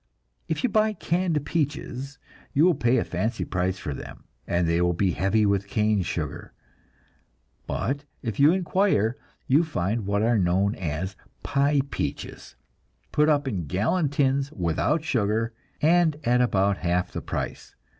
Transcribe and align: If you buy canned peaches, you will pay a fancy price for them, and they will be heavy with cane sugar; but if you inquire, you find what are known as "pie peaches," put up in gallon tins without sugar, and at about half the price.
If 0.47 0.63
you 0.63 0.69
buy 0.71 0.93
canned 0.93 1.45
peaches, 1.45 2.17
you 2.53 2.65
will 2.65 2.73
pay 2.73 2.97
a 2.97 3.03
fancy 3.05 3.45
price 3.45 3.77
for 3.77 3.93
them, 3.93 4.23
and 4.47 4.67
they 4.67 4.81
will 4.81 4.95
be 4.95 5.11
heavy 5.11 5.45
with 5.45 5.67
cane 5.67 6.01
sugar; 6.01 6.53
but 7.67 8.05
if 8.23 8.39
you 8.39 8.51
inquire, 8.51 9.15
you 9.45 9.63
find 9.63 10.07
what 10.07 10.23
are 10.23 10.39
known 10.39 10.73
as 10.73 11.15
"pie 11.43 11.81
peaches," 11.91 12.55
put 13.11 13.29
up 13.29 13.47
in 13.47 13.67
gallon 13.67 14.09
tins 14.09 14.51
without 14.53 15.03
sugar, 15.03 15.53
and 15.83 16.17
at 16.23 16.41
about 16.41 16.77
half 16.77 17.11
the 17.11 17.21
price. 17.21 17.75